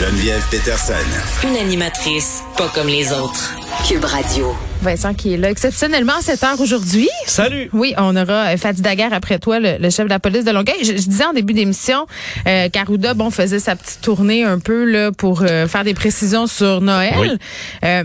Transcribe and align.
Geneviève 0.00 0.42
Peterson. 0.50 0.94
Une 1.46 1.58
animatrice 1.58 2.42
pas 2.56 2.70
comme 2.74 2.86
les 2.86 3.12
autres. 3.12 3.54
Cube 3.86 4.02
Radio. 4.02 4.56
Vincent 4.80 5.12
qui 5.12 5.34
est 5.34 5.36
là 5.36 5.50
exceptionnellement 5.50 6.14
à 6.18 6.22
cette 6.22 6.42
heure 6.42 6.58
aujourd'hui. 6.58 7.10
Salut. 7.26 7.68
Oui, 7.74 7.92
on 7.98 8.16
aura 8.16 8.54
euh, 8.54 8.56
Fadi 8.56 8.80
Daguerre 8.80 9.12
après 9.12 9.38
toi, 9.38 9.60
le, 9.60 9.76
le 9.78 9.90
chef 9.90 10.06
de 10.06 10.08
la 10.08 10.18
police 10.18 10.46
de 10.46 10.52
Longueuil. 10.52 10.78
Je, 10.80 10.92
je 10.92 11.06
disais 11.06 11.26
en 11.26 11.34
début 11.34 11.52
d'émission 11.52 12.06
euh, 12.46 12.70
qu'Arruda, 12.70 13.12
bon, 13.12 13.28
faisait 13.28 13.58
sa 13.58 13.76
petite 13.76 14.00
tournée 14.00 14.42
un 14.42 14.58
peu 14.58 14.84
là 14.84 15.12
pour 15.12 15.42
euh, 15.42 15.68
faire 15.68 15.84
des 15.84 15.92
précisions 15.92 16.46
sur 16.46 16.80
Noël. 16.80 17.12
Oui. 17.20 17.28
Euh, 17.84 18.04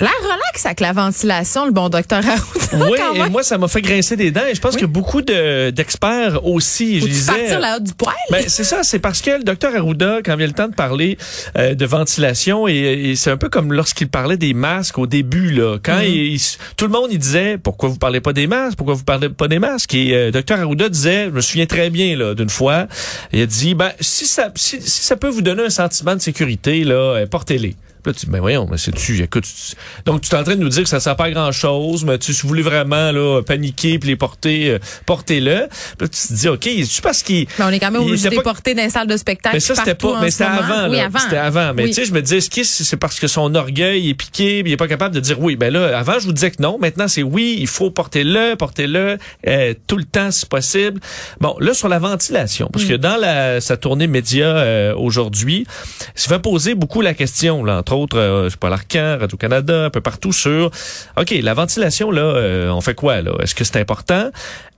L'air 0.00 0.10
relax 0.22 0.64
avec 0.66 0.80
la 0.80 0.92
ventilation, 0.92 1.66
le 1.66 1.70
bon 1.70 1.88
docteur 1.90 2.20
Arruda. 2.26 2.40
Oui, 2.90 2.98
et 3.14 3.28
moi, 3.28 3.42
ça 3.42 3.58
m'a 3.58 3.68
fait 3.68 3.82
grincer 3.82 4.16
des 4.16 4.30
dents. 4.30 4.46
Et 4.50 4.54
je 4.54 4.60
pense 4.60 4.76
que 4.76 4.86
beaucoup 4.86 5.20
de- 5.20 5.68
d'experts 5.68 6.44
aussi, 6.46 6.94
je 6.96 7.00
Faut-tu 7.00 7.12
disais... 7.12 7.32
partir 7.32 7.60
la 7.60 7.76
haute 7.76 7.82
du 7.84 7.92
poil? 7.92 8.14
Ben, 8.30 8.42
c'est 8.48 8.64
ça, 8.64 8.82
c'est 8.82 8.98
parce 8.98 9.20
que 9.20 9.30
le 9.32 9.44
docteur 9.44 9.76
Arruda, 9.76 10.20
quand 10.24 10.34
vient 10.36 10.46
le 10.46 10.54
temps 10.54 10.68
de 10.68 10.74
parler 10.74 11.18
euh, 11.58 11.74
de 11.74 11.84
ventilation, 11.84 12.66
et, 12.66 12.72
et 13.10 13.16
c'est 13.16 13.30
un 13.30 13.36
peu 13.36 13.50
comme 13.50 13.74
lorsqu'il 13.74 14.08
parlait 14.08 14.38
des 14.38 14.54
masques 14.54 14.96
au 14.98 15.06
début, 15.06 15.50
là. 15.50 15.76
Quand 15.82 15.98
Mhm. 15.98 16.04
il- 16.04 16.32
il- 16.36 16.40
tout 16.78 16.86
le 16.86 16.92
monde, 16.92 17.08
il 17.12 17.18
disait, 17.18 17.58
pourquoi 17.58 17.90
vous 17.90 17.98
parlez 17.98 18.22
pas 18.22 18.32
des 18.32 18.46
masques? 18.46 18.78
Pourquoi 18.78 18.94
vous 18.94 19.04
parlez 19.04 19.28
pas 19.28 19.48
des 19.48 19.58
masques? 19.58 19.92
Et 19.94 20.14
euh, 20.14 20.30
docteur 20.30 20.58
Arruda 20.58 20.88
disait, 20.88 21.26
je 21.26 21.30
me 21.30 21.40
souviens 21.42 21.66
très 21.66 21.90
bien, 21.90 22.16
là, 22.16 22.34
d'une 22.34 22.48
fois, 22.50 22.86
il 23.34 23.42
a 23.42 23.46
dit, 23.46 23.74
ben, 23.74 23.92
si 24.00 24.24
ça, 24.26 24.50
si, 24.54 24.80
si 24.80 25.02
ça 25.02 25.16
peut 25.16 25.28
vous 25.28 25.42
donner 25.42 25.64
un 25.64 25.70
sentiment 25.70 26.16
de 26.16 26.20
sécurité, 26.22 26.82
là, 26.84 26.94
euh, 26.94 27.26
portez-les. 27.26 27.76
Puis 28.02 28.12
Là, 28.12 28.18
tu 28.18 28.26
dis, 28.26 28.32
ben 28.32 28.40
voyons, 28.40 28.66
mais 28.70 28.78
c'est 28.78 28.92
tu, 28.92 29.22
écoute, 29.22 29.44
tu- 29.44 29.76
donc 30.04 30.22
tu 30.22 30.30
es 30.34 30.38
en 30.38 30.42
train 30.42 30.56
de 30.56 30.60
nous 30.60 30.68
dire 30.68 30.82
que 30.82 30.88
ça 30.88 30.98
sert 31.00 31.14
pas 31.16 31.24
à 31.26 31.30
grand 31.30 31.52
chose, 31.52 32.04
mais 32.04 32.18
tu, 32.18 32.32
si 32.32 32.42
vous 32.42 32.48
voulez 32.48 32.62
vraiment 32.62 33.12
là 33.12 33.40
paniquer 33.42 33.98
puis 33.98 34.08
les 34.10 34.16
porter, 34.16 34.70
euh, 34.70 34.78
portez-le. 35.06 35.68
Puis 35.98 36.06
là, 36.06 36.08
tu 36.08 36.28
te 36.28 36.32
dis, 36.32 36.48
ok, 36.48 36.68
c'est 36.88 37.02
parce 37.02 37.22
qu'il 37.22 37.46
Mais 37.58 37.64
on 37.64 37.68
est 37.68 37.78
quand 37.80 37.90
même 37.90 38.02
obligé 38.02 38.28
de 38.28 38.34
pas- 38.36 38.42
porter 38.42 38.74
dans 38.74 38.82
les 38.82 38.90
salles 38.90 39.06
de 39.06 39.16
spectacle. 39.16 39.54
mais 39.56 39.60
ça, 39.60 39.74
c'était 39.74 39.94
pas, 39.94 40.20
mais 40.20 40.30
c'était 40.30 40.44
avant, 40.44 40.88
Oui, 40.90 40.98
avant. 41.00 41.18
C'était 41.18 41.36
avant. 41.36 41.72
Mais 41.74 41.84
Oui. 41.84 41.88
tu 41.90 41.94
sais, 41.94 42.04
je 42.04 42.12
me 42.12 42.20
disais, 42.22 42.38
est-ce 42.38 42.50
que 42.50 42.64
c'est 42.64 42.96
parce 42.96 43.20
que 43.20 43.26
son 43.28 43.54
orgueil 43.54 44.10
est 44.10 44.14
piqué, 44.14 44.62
puis 44.62 44.72
il 44.72 44.74
est 44.74 44.76
pas 44.76 44.88
capable 44.88 45.14
de 45.14 45.20
dire 45.20 45.40
oui? 45.40 45.56
Ben 45.56 45.72
là, 45.72 45.96
avant, 45.98 46.18
je 46.18 46.26
vous 46.26 46.32
disais 46.32 46.50
que 46.50 46.60
non. 46.62 46.78
Maintenant, 46.80 47.08
c'est 47.08 47.22
oui, 47.22 47.56
il 47.58 47.66
faut 47.68 47.90
porter-le, 47.90 48.56
porter-le, 48.56 49.18
euh, 49.46 49.74
tout 49.86 49.96
le 49.96 50.04
temps, 50.04 50.30
si 50.30 50.46
possible. 50.46 51.00
Bon, 51.40 51.54
là, 51.60 51.72
sur 51.74 51.88
la 51.88 51.98
ventilation, 51.98 52.68
parce 52.72 52.84
Mm. 52.84 52.88
que 52.88 52.94
dans 52.94 53.16
la, 53.16 53.60
sa 53.60 53.76
tournée 53.76 54.06
média 54.06 54.46
euh, 54.46 54.94
aujourd'hui, 54.96 55.66
se 56.14 56.28
fait 56.28 56.38
poser 56.40 56.74
beaucoup 56.74 57.00
la 57.00 57.14
question, 57.14 57.64
là, 57.64 57.78
entre 57.78 57.91
autres, 57.92 58.18
euh, 58.18 58.44
je 58.44 58.50
sais 58.50 58.56
pas, 58.56 58.70
l'Arcan, 58.70 59.18
Radio-Canada, 59.20 59.84
un 59.84 59.90
peu 59.90 60.00
partout 60.00 60.32
sur, 60.32 60.70
OK, 61.16 61.34
la 61.42 61.54
ventilation, 61.54 62.10
là, 62.10 62.22
euh, 62.22 62.70
on 62.70 62.80
fait 62.80 62.94
quoi, 62.94 63.20
là? 63.22 63.32
Est-ce 63.40 63.54
que 63.54 63.64
c'est 63.64 63.78
important? 63.78 64.30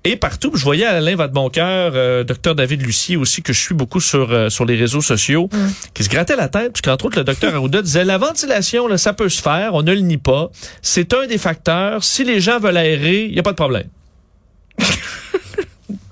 Et 0.06 0.16
partout, 0.16 0.52
je 0.54 0.62
voyais 0.62 0.84
Alain 0.84 1.16
Vadeboncoeur, 1.16 1.92
euh, 1.94 2.24
docteur 2.24 2.54
David 2.54 2.82
Lucier 2.82 3.16
aussi, 3.16 3.40
que 3.40 3.54
je 3.54 3.60
suis 3.60 3.74
beaucoup 3.74 4.00
sur, 4.00 4.30
euh, 4.32 4.50
sur 4.50 4.66
les 4.66 4.76
réseaux 4.76 5.00
sociaux, 5.00 5.48
qui 5.94 6.04
se 6.04 6.10
grattait 6.10 6.36
la 6.36 6.48
tête, 6.48 6.74
puisqu'entre 6.74 7.06
autres, 7.06 7.18
le 7.18 7.24
docteur 7.24 7.54
Arruda 7.54 7.80
disait, 7.80 8.04
la 8.04 8.18
ventilation, 8.18 8.86
là, 8.86 8.98
ça 8.98 9.14
peut 9.14 9.30
se 9.30 9.40
faire, 9.40 9.72
on 9.72 9.82
ne 9.82 9.94
le 9.94 10.00
nie 10.00 10.18
pas. 10.18 10.50
C'est 10.82 11.14
un 11.14 11.26
des 11.26 11.38
facteurs. 11.38 12.04
Si 12.04 12.22
les 12.22 12.40
gens 12.40 12.60
veulent 12.60 12.76
aérer, 12.76 13.24
il 13.24 13.32
n'y 13.32 13.38
a 13.38 13.42
pas 13.42 13.52
de 13.52 13.56
problème. 13.56 13.88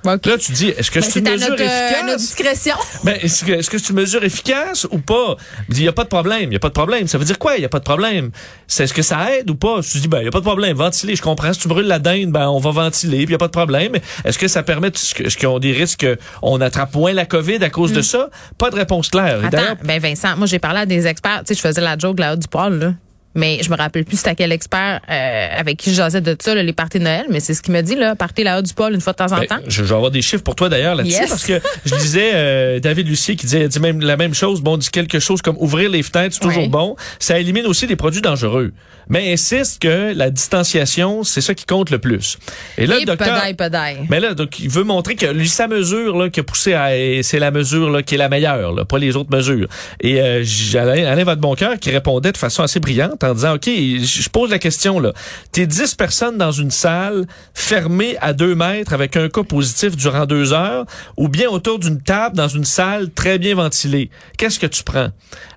Là, 0.04 0.18
tu 0.18 0.52
dis, 0.52 0.68
est-ce 0.68 0.90
que 0.90 1.00
Ben, 1.00 1.08
c'est 1.08 1.18
une 1.20 1.30
mesure 1.30 1.50
notre, 1.50 1.62
euh, 1.62 1.88
efficace? 1.88 2.06
notre 2.06 2.18
discrétion. 2.18 2.74
Ben, 3.04 3.18
est-ce 3.20 3.44
que 3.44 3.52
est-ce 3.52 3.70
que 3.70 3.78
c'est 3.78 3.90
une 3.90 3.96
mesure 3.96 4.24
efficace 4.24 4.86
ou 4.90 4.98
pas? 4.98 5.36
Il 5.68 5.76
n'y 5.76 5.88
a 5.88 5.92
pas 5.92 6.04
de 6.04 6.08
problème. 6.08 6.44
Il 6.44 6.48
n'y 6.50 6.56
a 6.56 6.60
pas 6.60 6.68
de 6.68 6.74
problème. 6.74 7.06
Ça 7.08 7.18
veut 7.18 7.24
dire 7.24 7.38
quoi? 7.38 7.56
Il 7.56 7.60
n'y 7.60 7.64
a 7.64 7.68
pas 7.68 7.78
de 7.78 7.84
problème? 7.84 8.30
C'est 8.66 8.84
est-ce 8.84 8.94
que 8.94 9.02
ça 9.02 9.32
aide 9.32 9.50
ou 9.50 9.54
pas? 9.54 9.80
Je 9.80 9.92
te 9.92 9.98
dis, 9.98 10.08
ben, 10.08 10.18
il 10.18 10.22
n'y 10.22 10.28
a 10.28 10.30
pas 10.30 10.40
de 10.40 10.44
problème. 10.44 10.76
Ventiler, 10.76 11.16
je 11.16 11.22
comprends. 11.22 11.52
Si 11.52 11.60
tu 11.60 11.68
brûles 11.68 11.86
la 11.86 11.98
dinde, 11.98 12.30
ben, 12.30 12.48
on 12.48 12.58
va 12.58 12.70
ventiler, 12.70 13.18
puis 13.18 13.24
il 13.24 13.28
n'y 13.28 13.34
a 13.34 13.38
pas 13.38 13.46
de 13.46 13.52
problème. 13.52 13.92
Est-ce 14.24 14.38
que 14.38 14.48
ça 14.48 14.62
permet, 14.62 14.88
est-ce 14.88 15.46
ont 15.46 15.58
des 15.58 15.72
risques 15.72 16.06
qu'on 16.40 16.60
attrape 16.60 16.94
moins 16.94 17.12
la 17.12 17.26
COVID 17.26 17.62
à 17.62 17.70
cause 17.70 17.92
de 17.92 18.02
ça? 18.02 18.30
Pas 18.58 18.70
de 18.70 18.76
réponse 18.76 19.08
claire. 19.08 19.40
Attends, 19.44 19.76
ben 19.84 20.00
Vincent, 20.00 20.36
moi 20.36 20.46
j'ai 20.46 20.58
parlé 20.58 20.80
à 20.80 20.86
des 20.86 21.06
experts. 21.06 21.42
Tu 21.46 21.54
sais, 21.54 21.54
je 21.54 21.60
faisais 21.60 21.80
la 21.80 21.96
joke 21.98 22.18
là 22.20 22.36
du 22.36 22.48
poil, 22.48 22.78
là. 22.78 22.92
Mais 23.34 23.60
je 23.62 23.70
me 23.70 23.76
rappelle 23.76 24.04
plus 24.04 24.16
c'était 24.18 24.30
à 24.30 24.34
quel 24.34 24.52
expert 24.52 25.00
euh, 25.10 25.48
avec 25.58 25.78
qui 25.78 25.90
je 25.90 25.96
jasais 25.96 26.20
de 26.20 26.36
ça, 26.40 26.54
là, 26.54 26.62
les 26.62 26.72
parties 26.72 26.98
de 26.98 27.04
Noël. 27.04 27.24
Mais 27.30 27.40
c'est 27.40 27.54
ce 27.54 27.62
qu'il 27.62 27.72
me 27.72 27.80
dit, 27.80 27.94
là, 27.96 28.14
partir 28.14 28.44
là 28.44 28.60
du 28.60 28.74
poil 28.74 28.92
une 28.94 29.00
fois 29.00 29.12
de 29.14 29.18
temps 29.18 29.32
en 29.32 29.38
Ben, 29.38 29.46
temps. 29.46 29.58
je, 29.66 29.70
je 29.70 29.82
vais 29.84 29.94
avoir 29.94 30.10
des 30.10 30.22
chiffres 30.22 30.42
pour 30.42 30.54
toi 30.54 30.68
d'ailleurs 30.68 30.94
là-dessus 30.94 31.12
Yes. 31.20 31.28
parce 31.30 31.46
que 31.46 31.60
je 31.86 31.94
disais 31.96 32.30
euh, 32.34 32.80
David 32.80 33.08
Lucier 33.08 33.34
qui 33.36 33.46
disait, 33.46 33.68
dit 33.68 33.80
même 33.80 34.00
la 34.00 34.16
même 34.16 34.34
chose. 34.34 34.60
Bon, 34.60 34.76
dit 34.76 34.90
quelque 34.90 35.18
chose 35.18 35.40
comme 35.42 35.56
ouvrir 35.58 35.88
les 35.90 36.02
fenêtres, 36.02 36.34
c'est 36.34 36.40
toujours 36.46 36.62
Ouais. 36.64 36.68
bon. 36.68 36.96
Ça 37.18 37.38
élimine 37.38 37.66
aussi 37.66 37.86
des 37.86 37.96
produits 37.96 38.20
dangereux. 38.22 38.72
Mais 39.08 39.32
insiste 39.32 39.82
que 39.82 40.12
la 40.14 40.30
distanciation, 40.30 41.24
c'est 41.24 41.40
ça 41.40 41.54
qui 41.54 41.64
compte 41.66 41.90
le 41.90 41.98
plus. 41.98 42.38
Et 42.78 42.86
là, 42.86 42.96
Et 42.96 43.00
le 43.00 43.06
docteur. 43.06 43.34
pedaille, 43.34 43.54
pedaille. 43.54 43.96
Mais 44.08 44.20
là, 44.20 44.34
donc, 44.34 44.60
il 44.60 44.68
veut 44.70 44.84
montrer 44.84 45.16
que 45.16 45.26
lui, 45.26 45.48
sa 45.48 45.66
mesure 45.66 46.16
là, 46.16 46.30
qui 46.30 46.40
a 46.40 46.42
poussé 46.44 46.74
à, 46.74 46.90
c'est 47.22 47.38
la 47.40 47.50
mesure 47.50 47.90
là, 47.90 48.02
qui 48.02 48.14
est 48.14 48.18
la 48.18 48.28
meilleure, 48.28 48.72
là, 48.72 48.84
pas 48.84 48.98
les 48.98 49.16
autres 49.16 49.34
mesures. 49.34 49.66
Et 50.00 50.20
euh, 50.20 50.44
Alain, 50.74 51.04
Alain 51.06 51.24
Vadeboncoeur 51.24 51.78
qui 51.80 51.90
répondait 51.90 52.32
de 52.32 52.36
façon 52.36 52.62
assez 52.62 52.78
brillante 52.80 53.21
en 53.24 53.34
disant, 53.34 53.54
OK, 53.54 53.66
je 53.66 54.28
pose 54.28 54.50
la 54.50 54.58
question, 54.58 55.00
là. 55.00 55.12
T'es 55.52 55.66
10 55.66 55.94
personnes 55.94 56.38
dans 56.38 56.52
une 56.52 56.70
salle 56.70 57.26
fermée 57.54 58.16
à 58.20 58.32
2 58.32 58.54
mètres 58.54 58.92
avec 58.92 59.16
un 59.16 59.28
cas 59.28 59.42
positif 59.42 59.96
durant 59.96 60.26
deux 60.26 60.52
heures 60.52 60.86
ou 61.16 61.28
bien 61.28 61.48
autour 61.48 61.78
d'une 61.78 62.00
table 62.00 62.36
dans 62.36 62.48
une 62.48 62.64
salle 62.64 63.10
très 63.10 63.38
bien 63.38 63.54
ventilée. 63.54 64.10
Qu'est-ce 64.36 64.58
que 64.58 64.66
tu 64.66 64.82
prends? 64.82 65.10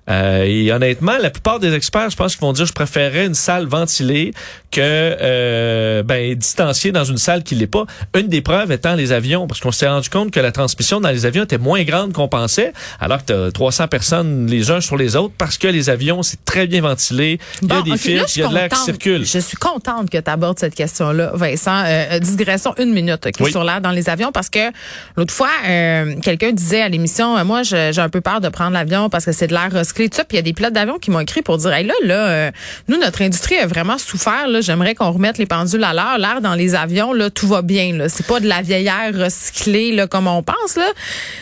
Euh, 0.08 0.44
et 0.46 0.72
honnêtement, 0.72 1.16
la 1.20 1.30
plupart 1.30 1.58
des 1.58 1.74
experts, 1.74 2.10
je 2.10 2.16
pense 2.16 2.36
qu'ils 2.36 2.42
vont 2.42 2.52
dire, 2.52 2.64
je 2.66 2.72
préférerais 2.72 3.26
une 3.26 3.34
salle 3.34 3.66
ventilée 3.66 4.32
que 4.70 4.80
euh, 4.80 6.02
ben 6.02 6.34
distanciée 6.34 6.92
dans 6.92 7.04
une 7.04 7.18
salle 7.18 7.42
qui 7.42 7.54
l'est 7.54 7.66
pas. 7.66 7.86
Une 8.16 8.28
des 8.28 8.40
preuves 8.40 8.70
étant 8.72 8.94
les 8.94 9.12
avions, 9.12 9.46
parce 9.46 9.60
qu'on 9.60 9.72
s'est 9.72 9.88
rendu 9.88 10.08
compte 10.08 10.30
que 10.30 10.40
la 10.40 10.52
transmission 10.52 11.00
dans 11.00 11.10
les 11.10 11.26
avions 11.26 11.44
était 11.44 11.58
moins 11.58 11.82
grande 11.82 12.12
qu'on 12.12 12.28
pensait, 12.28 12.72
alors 13.00 13.18
que 13.18 13.48
t'as 13.48 13.50
300 13.50 13.88
personnes 13.88 14.46
les 14.46 14.70
uns 14.70 14.80
sur 14.80 14.96
les 14.96 15.16
autres, 15.16 15.34
parce 15.36 15.58
que 15.58 15.68
les 15.68 15.90
avions, 15.90 16.22
c'est 16.22 16.44
très 16.44 16.66
bien 16.66 16.82
ventilé, 16.82 17.38
il 17.62 17.68
y 17.68 17.72
a 17.72 17.82
des 17.82 17.90
ok, 17.92 17.98
fils, 17.98 18.16
là, 18.16 18.22
je 18.26 18.30
suis 18.30 18.40
il 18.40 18.44
y 18.44 18.46
a 18.46 18.48
de 18.48 18.54
l'air 18.54 18.68
qui 18.68 18.78
circule. 18.78 19.24
Je 19.24 19.38
suis 19.38 19.56
contente 19.56 20.10
que 20.10 20.18
tu 20.18 20.30
abordes 20.30 20.58
cette 20.58 20.74
question-là, 20.74 21.32
Vincent. 21.34 21.84
Euh, 21.84 22.06
euh, 22.12 22.18
digression 22.20 22.74
une 22.78 22.92
minute 22.92 23.26
ok, 23.26 23.34
Oui. 23.40 23.50
sur 23.50 23.64
l'air 23.64 23.80
dans 23.80 23.90
les 23.90 24.08
avions 24.08 24.32
parce 24.32 24.50
que 24.50 24.70
l'autre 25.16 25.32
fois, 25.32 25.50
euh, 25.66 26.14
quelqu'un 26.22 26.52
disait 26.52 26.82
à 26.82 26.88
l'émission, 26.88 27.36
euh, 27.36 27.44
moi, 27.44 27.62
j'ai 27.62 27.98
un 27.98 28.08
peu 28.08 28.20
peur 28.20 28.40
de 28.40 28.48
prendre 28.48 28.72
l'avion 28.72 29.08
parce 29.08 29.24
que 29.24 29.32
c'est 29.32 29.46
de 29.46 29.54
l'air 29.54 29.84
recyclé, 29.96 30.08
tout 30.08 30.16
ça. 30.16 30.24
Puis 30.24 30.36
il 30.36 30.38
y 30.38 30.40
a 30.40 30.42
des 30.42 30.52
pilotes 30.52 30.72
d'avion 30.72 30.98
qui 30.98 31.10
m'ont 31.10 31.20
écrit 31.20 31.42
pour 31.42 31.58
dire, 31.58 31.72
hey, 31.72 31.84
là, 31.86 31.94
là, 32.02 32.14
euh, 32.28 32.50
nous, 32.88 32.98
notre 32.98 33.22
industrie 33.22 33.56
a 33.56 33.66
vraiment 33.66 33.98
souffert. 33.98 34.48
Là, 34.48 34.60
j'aimerais 34.60 34.94
qu'on 34.94 35.10
remette 35.10 35.38
les 35.38 35.46
pendules 35.46 35.82
à 35.84 35.92
l'heure. 35.94 36.18
L'air 36.18 36.40
dans 36.40 36.54
les 36.54 36.74
avions, 36.74 37.12
là, 37.12 37.30
tout 37.30 37.46
va 37.48 37.62
bien. 37.62 37.94
Là, 37.96 38.08
c'est 38.08 38.26
pas 38.26 38.40
de 38.40 38.46
la 38.46 38.62
vieille 38.62 38.86
air 38.86 39.12
recyclée, 39.14 39.92
là, 39.92 40.06
comme 40.06 40.26
on 40.26 40.42
pense. 40.42 40.76
Là. 40.76 40.86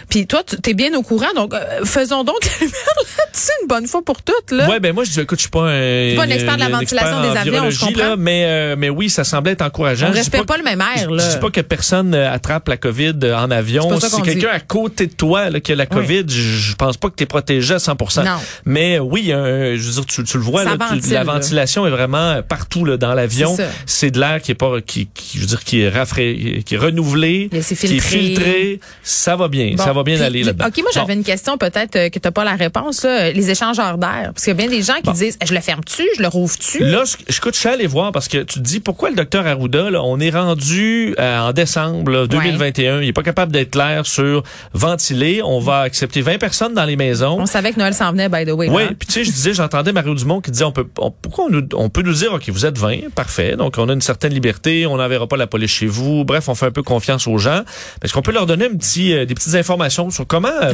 Puis 0.08 0.26
toi, 0.26 0.42
tu 0.44 0.70
es 0.70 0.74
bien 0.74 0.92
au 0.94 1.02
courant. 1.02 1.32
Donc, 1.34 1.54
euh, 1.54 1.84
faisons 1.84 2.24
donc 2.24 2.36
la 2.44 2.50
lumière 2.66 2.94
là-dessus 3.18 3.50
une 3.62 3.68
bonne 3.68 3.86
fois 3.86 4.02
pour 4.04 4.22
toutes. 4.22 4.50
Là. 4.50 4.68
Ouais, 4.68 4.80
ben 4.80 4.94
moi 4.94 5.04
je 5.04 5.10
dis 5.10 5.20
écoute, 5.20 5.38
je 5.38 5.42
suis 5.42 5.50
pas 5.50 5.62
un, 5.68 6.16
pas 6.16 6.24
un 6.24 6.28
expert 6.30 6.54
de 6.56 6.60
la 6.60 6.68
ventilation 6.68 7.22
des 7.22 7.38
avions, 7.38 7.70
je 7.70 7.80
comprends. 7.80 8.08
là, 8.10 8.16
mais 8.16 8.44
euh, 8.46 8.76
mais 8.78 8.90
oui, 8.90 9.08
ça 9.10 9.24
semblait 9.24 9.52
être 9.52 9.62
encourageant. 9.62 10.08
On 10.08 10.12
respire 10.12 10.44
pas 10.46 10.56
le 10.56 10.62
même 10.62 10.80
air, 10.80 11.08
Je- 11.10 11.14
là. 11.14 11.24
Je 11.28 11.34
dis 11.34 11.40
pas 11.40 11.50
que 11.50 11.60
personne 11.60 12.14
euh, 12.14 12.32
attrape 12.32 12.68
la 12.68 12.76
COVID 12.76 13.14
euh, 13.22 13.36
en 13.36 13.50
avion. 13.50 13.88
C'est 14.00 14.08
Si 14.08 14.22
quelqu'un 14.22 14.48
à 14.52 14.60
côté 14.60 15.06
de 15.06 15.12
toi 15.14 15.50
là, 15.50 15.60
qui 15.60 15.72
a 15.72 15.76
la 15.76 15.86
COVID, 15.86 16.24
je, 16.28 16.34
je 16.40 16.74
pense 16.76 16.96
pas 16.96 17.08
que 17.10 17.14
tu 17.16 17.24
es 17.24 17.26
protégé 17.26 17.74
à 17.74 17.78
100 17.78 17.92
Non. 18.24 18.30
Mais 18.64 18.96
euh, 18.96 19.00
oui, 19.00 19.32
un- 19.32 19.74
je 19.76 19.82
veux 19.86 19.92
dire, 19.92 20.06
tu, 20.06 20.24
tu 20.24 20.36
le 20.38 20.42
vois, 20.42 20.64
là, 20.64 20.76
tu- 21.00 21.10
la 21.10 21.24
là. 21.24 21.32
ventilation 21.32 21.86
est 21.86 21.90
vraiment 21.90 22.40
partout 22.42 22.84
là, 22.84 22.96
dans 22.96 23.14
l'avion. 23.14 23.56
C'est 23.86 24.10
de 24.10 24.20
l'air 24.20 24.40
qui 24.42 24.52
est 24.52 24.54
pas 24.56 24.80
qui, 24.80 25.06
qui- 25.12 25.36
je 25.38 25.40
veux 25.42 25.46
dire 25.46 25.64
qui 25.64 25.80
est 25.80 25.90
rafra- 25.90 26.62
qui 26.62 26.74
est 26.74 26.78
renouvelé, 26.78 27.48
qui 27.50 27.56
est 27.56 28.00
filtré. 28.00 28.80
Ça 29.02 29.36
va 29.36 29.48
bien, 29.48 29.76
ça 29.76 29.92
va 29.92 30.02
bien 30.02 30.16
puis- 30.16 30.24
aller 30.24 30.42
là-dedans. 30.44 30.66
OK, 30.66 30.78
moi, 30.78 30.90
j'avais 30.94 31.14
Bon. 31.14 31.20
une 31.20 31.24
question 31.24 31.56
peut-être 31.58 31.96
euh, 31.96 32.08
que 32.08 32.18
tu 32.18 32.26
n'as 32.26 32.32
pas 32.32 32.44
la 32.44 32.54
réponse. 32.56 33.04
là. 33.04 33.30
Les 33.32 33.50
échangeurs 33.50 33.98
d'air. 33.98 34.30
Parce 34.34 34.44
qu'il 34.44 34.48
y 34.48 34.50
a 34.52 34.54
bien 34.54 34.68
des 34.68 34.82
gens 34.82 34.94
qui 34.96 35.02
Bon. 35.04 35.12
disent 35.12 35.38
je 35.44 35.54
le 35.54 35.60
ferme-tu, 35.60 36.02
je 36.16 36.22
le 36.22 36.28
rouvre-tu? 36.28 36.78
Là, 36.80 37.04
je 37.04 37.34
écoute, 37.36 37.54
je 37.54 37.60
suis 37.60 37.68
allé 37.68 37.86
voir 37.86 38.12
parce 38.12 38.28
que 38.28 38.38
tu 38.38 38.54
te 38.54 38.58
dis 38.60 38.80
pourquoi 38.80 39.10
le 39.10 39.16
docteur 39.16 39.46
Arruda, 39.46 39.90
là, 39.90 40.02
on 40.02 40.18
est 40.20 40.30
rendu 40.30 41.14
euh, 41.18 41.38
en 41.40 41.52
décembre 41.52 42.10
là, 42.10 42.26
2021, 42.26 43.00
il 43.02 43.08
est 43.08 43.12
pas 43.12 43.22
capable 43.22 43.52
d'être 43.52 43.70
clair 43.72 44.06
sur 44.06 44.42
ventiler. 44.72 45.40
On 45.44 45.58
va 45.60 45.80
accepter 45.80 46.20
20 46.20 46.38
personnes 46.38 46.74
dans 46.74 46.84
les 46.84 46.96
maisons. 46.96 47.36
On 47.40 47.46
savait 47.46 47.72
que 47.72 47.78
Noël 47.78 47.94
s'en 47.94 48.12
venait, 48.12 48.28
by 48.34 48.44
the 48.44 48.54
way. 48.54 48.68
Oui, 48.68 48.82
là. 48.84 48.88
puis 48.98 49.06
tu 49.06 49.12
sais, 49.12 49.24
je 49.24 49.30
disais, 49.30 49.54
j'entendais 49.54 49.92
Mario 49.92 50.14
Dumont 50.14 50.40
qui 50.40 50.50
disait, 50.50 50.64
on 50.64 50.72
peut, 50.72 50.86
on- 50.98 51.10
pourquoi 51.10 51.44
on, 51.46 51.50
nous- 51.50 51.68
on 51.74 51.88
peut 51.88 52.02
nous 52.02 52.12
dire, 52.14 52.32
ok, 52.32 52.48
vous 52.48 52.66
êtes 52.66 52.78
20, 52.78 53.10
parfait, 53.14 53.56
donc 53.56 53.74
on 53.78 53.88
a 53.88 53.92
une 53.92 54.00
certaine 54.00 54.32
liberté, 54.32 54.86
on 54.86 54.96
n'enverra 54.96 55.26
pas 55.26 55.36
la 55.36 55.46
police 55.46 55.70
chez 55.70 55.86
vous, 55.86 56.24
bref, 56.24 56.48
on 56.48 56.54
fait 56.54 56.66
un 56.66 56.70
peu 56.70 56.82
confiance 56.82 57.26
aux 57.26 57.38
gens. 57.38 57.62
Est-ce 58.02 58.12
qu'on 58.12 58.22
peut 58.22 58.32
leur 58.32 58.46
donner 58.46 58.66
un 58.66 58.74
petit, 58.76 59.12
euh, 59.14 59.24
des 59.26 59.34
petites 59.34 59.54
informations 59.54 60.10
sur 60.10 60.26
comment, 60.26 60.48
euh, 60.48 60.72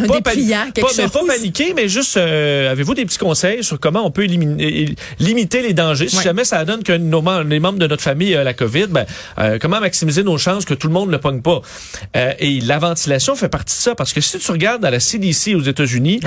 pas, 0.80 0.88
mais 0.96 1.08
pas 1.08 1.20
paniquer, 1.26 1.74
mais 1.74 1.88
juste, 1.88 2.16
euh, 2.16 2.70
avez-vous 2.70 2.94
des 2.94 3.04
petits 3.04 3.18
conseils 3.18 3.62
sur 3.64 3.78
comment 3.78 4.04
on 4.06 4.10
peut 4.10 4.24
éliminer, 4.24 4.86
euh, 4.90 4.94
limiter 5.18 5.62
les 5.62 5.72
dangers? 5.74 6.08
Si 6.08 6.16
jamais 6.24 6.44
ça 6.44 6.64
donne 6.64 6.82
que 6.82 6.92
nos, 6.96 7.22
mem- 7.22 7.48
les 7.48 7.60
membres 7.60 7.78
de 7.78 7.86
notre 7.86 8.02
famille 8.02 8.34
a 8.34 8.44
la 8.44 8.54
COVID, 8.54 8.86
ben, 8.88 9.04
euh, 9.38 9.58
comment 9.60 9.80
maximiser 9.80 10.22
nos 10.22 10.38
chances 10.38 10.64
que 10.64 10.74
tout 10.74 10.86
le 10.88 10.92
monde 10.94 11.10
ne 11.10 11.16
pogne 11.16 11.42
pas? 11.42 11.60
Euh, 12.16 12.32
et 12.38 12.60
la 12.60 12.78
ventilation 12.78 13.34
fait 13.34 13.48
partie 13.48 13.76
de 13.76 13.80
ça, 13.82 13.94
parce 13.94 14.12
que 14.12 14.20
si 14.20 14.38
tu 14.38 14.50
regardes 14.52 14.84
à 14.84 14.90
la 14.90 15.00
CDC 15.00 15.54
aux 15.54 15.60
États-Unis, 15.62 16.20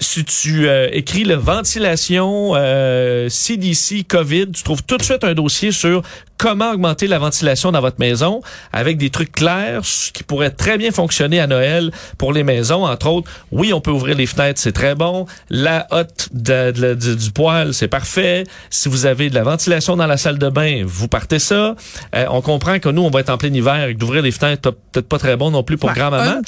si 0.00 0.24
tu 0.24 0.68
euh, 0.80 0.88
écris 0.92 1.24
le 1.24 1.34
ventilation 1.34 2.52
euh, 2.54 3.28
CDC 3.28 4.04
COVID, 4.08 4.52
tu 4.52 4.62
trouves 4.62 4.82
tout 4.82 4.96
de 4.96 5.02
suite 5.02 5.24
un 5.24 5.34
dossier 5.34 5.72
sur 5.72 6.02
comment 6.40 6.70
augmenter 6.70 7.06
la 7.06 7.18
ventilation 7.18 7.70
dans 7.70 7.82
votre 7.82 8.00
maison 8.00 8.40
avec 8.72 8.96
des 8.96 9.10
trucs 9.10 9.30
clairs 9.30 9.82
qui 10.14 10.22
pourraient 10.22 10.50
très 10.50 10.78
bien 10.78 10.90
fonctionner 10.90 11.38
à 11.38 11.46
Noël 11.46 11.90
pour 12.16 12.32
les 12.32 12.44
maisons. 12.44 12.86
Entre 12.86 13.08
autres, 13.08 13.30
oui, 13.52 13.74
on 13.74 13.82
peut 13.82 13.90
ouvrir 13.90 14.16
les 14.16 14.24
fenêtres, 14.24 14.58
c'est 14.58 14.72
très 14.72 14.94
bon. 14.94 15.26
La 15.50 15.86
hotte 15.90 16.30
de, 16.32 16.94
du, 16.94 17.14
du 17.16 17.30
poêle, 17.30 17.74
c'est 17.74 17.88
parfait. 17.88 18.44
Si 18.70 18.88
vous 18.88 19.04
avez 19.04 19.28
de 19.28 19.34
la 19.34 19.42
ventilation 19.42 19.98
dans 19.98 20.06
la 20.06 20.16
salle 20.16 20.38
de 20.38 20.48
bain, 20.48 20.82
vous 20.86 21.08
partez 21.08 21.38
ça. 21.38 21.76
Euh, 22.14 22.24
on 22.30 22.40
comprend 22.40 22.78
que 22.78 22.88
nous, 22.88 23.02
on 23.02 23.10
va 23.10 23.20
être 23.20 23.28
en 23.28 23.36
plein 23.36 23.52
hiver 23.52 23.88
et 23.88 23.94
d'ouvrir 23.94 24.22
les 24.22 24.32
fenêtres, 24.32 24.70
peut-être 24.92 25.08
pas 25.08 25.18
très 25.18 25.36
bon 25.36 25.50
non 25.50 25.62
plus 25.62 25.76
pour 25.76 25.90
Ben, 25.90 25.96
grand-maman. 25.96 26.40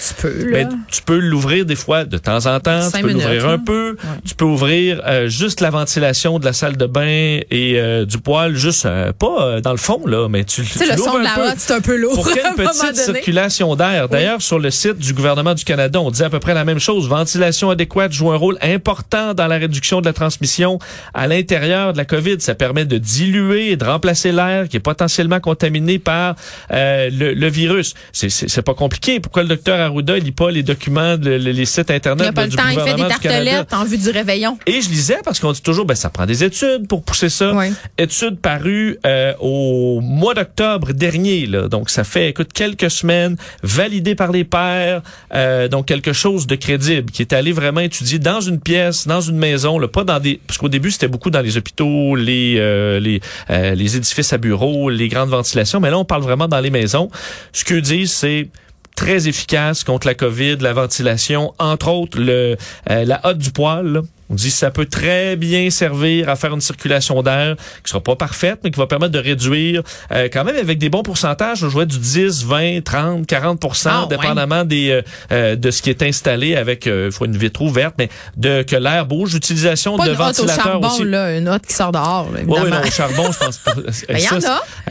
Mais 0.50 0.67
tu 0.91 1.03
peux 1.03 1.19
l'ouvrir 1.19 1.67
des 1.67 1.77
fois 1.77 2.06
de 2.06 2.17
temps 2.17 2.47
en 2.47 2.61
temps. 2.61 2.81
Cinq 2.81 3.00
tu 3.00 3.05
peux 3.09 3.12
l'ouvrir 3.12 3.47
un 3.47 3.59
peu. 3.59 3.99
Tu 4.27 4.35
peux 4.35 4.47
ouvrir 4.47 5.03
euh, 5.06 5.29
juste 5.29 5.61
la 5.61 5.69
ventilation 5.69 6.38
de 6.38 6.47
la 6.47 6.55
salle 6.55 6.79
de 6.79 6.87
bain 6.87 7.41
et 7.50 7.75
euh, 7.77 8.06
du 8.06 8.17
poêle, 8.17 8.55
juste 8.55 8.88
pas 9.19 9.61
dans 9.61 9.73
le 9.73 9.81
fond 9.82 10.00
là, 10.06 10.29
mais 10.29 10.44
tu, 10.44 10.62
le 10.62 10.96
son 10.96 11.19
de 11.19 11.25
la 11.25 11.38
hotte, 11.50 11.55
c'est 11.58 11.73
un 11.75 11.81
peu 11.81 11.96
lourd. 11.96 12.14
pour 12.14 12.26
qu'il 12.26 12.37
y 12.37 12.38
ait 12.38 12.44
à 12.44 12.49
une 12.49 12.55
un 12.61 12.64
moment 12.64 12.70
petite 12.70 12.96
circulation 12.96 13.76
d'air. 13.76 14.08
D'ailleurs, 14.08 14.40
sur 14.40 14.58
le 14.58 14.70
site 14.70 14.96
du 14.99 15.12
gouvernement 15.12 15.55
du 15.55 15.64
Canada, 15.64 16.00
on 16.00 16.11
dit 16.11 16.23
à 16.23 16.31
peu 16.31 16.38
près 16.40 16.55
la 16.55 16.64
même 16.64 16.79
chose. 16.79 17.08
Ventilation 17.08 17.70
adéquate 17.70 18.12
joue 18.12 18.31
un 18.32 18.37
rôle 18.37 18.56
important 18.62 19.34
dans 19.34 19.46
la 19.46 19.58
réduction 19.58 20.00
de 20.00 20.06
la 20.06 20.12
transmission 20.12 20.79
à 21.14 21.26
l'intérieur 21.26 21.93
de 21.93 21.99
la 21.99 22.05
COVID. 22.05 22.37
Ça 22.40 22.55
permet 22.55 22.84
de 22.84 22.99
diluer 22.99 23.70
et 23.73 23.76
de 23.76 23.84
remplacer 23.84 24.32
l'air 24.32 24.69
qui 24.69 24.76
est 24.76 24.81
potentiellement 24.81 25.40
contaminé 25.40 25.99
par 25.99 26.37
euh, 26.73 27.11
le, 27.12 27.35
le 27.35 27.49
virus. 27.49 27.94
C'est- 28.12 28.62
pas 28.62 28.75
compliqué. 28.75 29.19
Pourquoi 29.19 29.43
le 29.43 29.49
docteur 29.49 29.81
Arruda 29.81 30.17
il 30.19 30.23
lit 30.25 30.31
pas 30.31 30.50
les 30.52 30.62
documents, 30.62 31.17
le- 31.20 31.37
le- 31.38 31.50
les 31.50 31.64
sites 31.64 31.87
Il 31.90 31.96
internet 31.96 32.26
n'a 32.26 32.32
pas 32.32 32.44
le 32.44 32.50
du 32.50 32.56
temps, 32.56 32.62
il 32.70 32.78
fait 32.81 32.94
des 32.94 33.08
tartelettes 33.08 33.73
en 33.75 33.85
vue 33.85 33.99
du 33.99 34.11
réveillon. 34.11 34.56
Et 34.67 34.81
je 34.81 34.88
lisais 34.88 35.19
parce 35.25 35.40
qu'on 35.40 35.50
dit 35.50 35.62
toujours, 35.62 35.85
ben 35.85 35.96
ça 35.96 36.11
prend 36.11 36.26
des 36.26 36.44
études 36.44 36.87
pour 36.87 37.02
pousser 37.02 37.28
ça. 37.28 37.52
Oui. 37.55 37.73
Études 37.99 38.38
parues 38.38 38.99
euh, 39.05 39.32
au 39.40 39.72
mois 40.01 40.35
d'octobre 40.35 40.93
dernier, 40.93 41.47
là. 41.47 41.69
donc 41.69 41.91
ça 41.91 42.05
fait 42.05 42.29
écoute 42.31 42.53
quelques 42.53 42.91
semaines, 42.91 43.37
validées 43.63 44.15
par 44.15 44.33
les 44.33 44.45
pairs, 44.45 45.03
euh, 45.35 45.69
donc 45.69 45.87
quelque 45.87 46.13
chose 46.13 46.47
de 46.47 46.55
crédible 46.55 47.11
qui 47.11 47.23
est 47.23 47.33
allé 47.33 47.53
vraiment 47.53 47.81
étudier 47.81 48.19
dans 48.19 48.41
une 48.41 48.61
pièce, 48.61 49.07
dans 49.07 49.21
une 49.21 49.37
maison, 49.37 49.79
là, 49.79 49.89
pas 49.89 50.05
dans 50.05 50.21
des, 50.21 50.41
parce 50.47 50.59
qu'au 50.59 50.69
début 50.69 50.91
c'était 50.91 51.09
beaucoup 51.09 51.31
dans 51.31 51.41
les 51.41 51.57
hôpitaux, 51.57 52.15
les 52.15 52.57
euh, 52.59 53.01
les 53.01 53.21
euh, 53.51 53.75
les 53.75 53.97
édifices 53.97 54.33
à 54.33 54.39
bureaux, 54.39 54.91
les 54.91 55.09
grandes 55.09 55.31
ventilations, 55.31 55.81
mais 55.81 55.91
là 55.91 55.99
on 55.99 56.05
parle 56.05 56.23
vraiment 56.23 56.49
dans 56.49 56.61
les 56.61 56.71
maisons. 56.71 57.11
Ce 57.53 57.65
qu'eux 57.65 57.81
disent, 57.81 58.13
c'est 58.13 58.49
très 58.97 59.29
efficace 59.29 59.85
contre 59.85 60.07
la 60.07 60.15
COVID, 60.15 60.57
la 60.61 60.73
ventilation, 60.73 61.55
entre 61.59 61.89
autres 61.89 62.19
le 62.19 62.57
euh, 62.91 63.05
la 63.05 63.21
hotte 63.25 63.39
du 63.39 63.51
poêle. 63.51 63.87
là. 63.87 64.01
On 64.32 64.34
dit 64.34 64.49
que 64.49 64.55
ça 64.55 64.70
peut 64.70 64.87
très 64.87 65.37
bien 65.37 65.69
servir 65.70 66.29
à 66.31 66.37
faire 66.37 66.55
une 66.55 66.61
circulation 66.62 67.23
d'air 67.23 67.55
qui 67.84 67.90
sera 67.90 68.00
pas 68.02 68.17
parfaite, 68.17 68.61
mais 68.64 68.70
qui 68.70 68.79
va 68.79 68.87
permettre 68.87 69.12
de 69.12 69.19
réduire 69.19 69.82
euh, 70.11 70.29
quand 70.32 70.43
même 70.44 70.56
avec 70.56 70.79
des 70.79 70.88
bons 70.88 71.02
pourcentages. 71.02 71.58
Je 71.58 71.69
jouais 71.69 71.84
du 71.87 71.99
10, 71.99 72.44
20, 72.46 72.82
30, 72.82 73.26
40 73.26 73.64
Ah, 73.84 74.00
ouais. 74.02 74.08
dépendamment 74.08 74.64
des 74.64 74.90
euh, 74.90 75.02
euh, 75.32 75.55
de 75.56 75.70
ce 75.70 75.82
qui 75.82 75.90
est 75.90 76.02
installé 76.02 76.56
avec 76.56 76.87
euh, 76.87 77.11
faut 77.11 77.26
une 77.26 77.37
vitre 77.37 77.61
ouverte, 77.62 77.94
mais 77.99 78.08
de 78.37 78.62
que 78.62 78.76
l'air 78.76 79.05
bouge. 79.06 79.34
L'utilisation 79.34 79.96
Pas 79.99 80.06
de 80.06 80.14
une 80.14 80.14
hotte 80.14 80.20
au 80.20 80.43
ventilateurs 80.46 80.64
charbon, 80.64 80.88
aussi. 80.88 81.05
là, 81.05 81.37
une 81.37 81.49
hotte 81.49 81.67
qui 81.67 81.75
sort 81.75 81.93
dehors, 81.93 82.28
là, 82.32 82.40
Oui, 82.46 82.56
évidemment. 82.58 82.64
oui, 82.64 82.70
non, 82.70 82.81
au 82.88 82.90
charbon, 82.90 83.31
je 83.32 83.38
pense 83.38 83.58
pas. 83.58 83.73
Ben, 84.08 84.17
il 84.19 84.25
y 84.25 84.28
en 84.28 84.37
a. 84.37 84.40